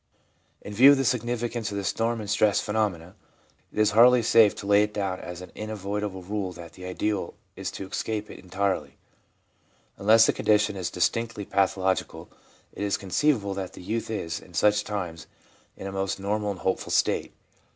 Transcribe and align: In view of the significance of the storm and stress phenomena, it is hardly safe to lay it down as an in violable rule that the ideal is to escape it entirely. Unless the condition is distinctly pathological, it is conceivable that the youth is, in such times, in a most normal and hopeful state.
In 0.63 0.73
view 0.73 0.89
of 0.93 0.97
the 0.97 1.05
significance 1.05 1.69
of 1.69 1.77
the 1.77 1.83
storm 1.83 2.19
and 2.21 2.27
stress 2.27 2.59
phenomena, 2.59 3.13
it 3.71 3.77
is 3.77 3.91
hardly 3.91 4.23
safe 4.23 4.55
to 4.55 4.65
lay 4.65 4.81
it 4.81 4.95
down 4.95 5.19
as 5.19 5.41
an 5.41 5.51
in 5.53 5.69
violable 5.69 6.27
rule 6.27 6.51
that 6.53 6.73
the 6.73 6.85
ideal 6.85 7.35
is 7.55 7.69
to 7.69 7.85
escape 7.87 8.31
it 8.31 8.39
entirely. 8.39 8.97
Unless 9.99 10.25
the 10.25 10.33
condition 10.33 10.75
is 10.75 10.89
distinctly 10.89 11.45
pathological, 11.45 12.29
it 12.73 12.81
is 12.83 12.97
conceivable 12.97 13.53
that 13.53 13.73
the 13.73 13.83
youth 13.83 14.09
is, 14.09 14.39
in 14.39 14.55
such 14.55 14.83
times, 14.85 15.27
in 15.77 15.85
a 15.85 15.91
most 15.91 16.19
normal 16.19 16.49
and 16.49 16.61
hopeful 16.61 16.91
state. 16.91 17.31